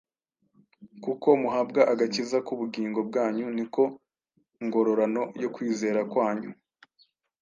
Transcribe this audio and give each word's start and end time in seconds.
kuko 1.03 1.27
muhabwa 1.41 1.81
agakiza 1.93 2.37
k’ubugingo 2.45 2.99
bwanyu, 3.09 3.45
ni 3.57 3.65
ko 3.73 3.83
ngororano 4.65 5.23
yo 5.41 5.49
kwizera 5.55 5.99
kwanyu 6.11 6.51